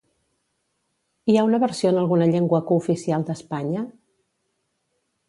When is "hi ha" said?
1.29-1.43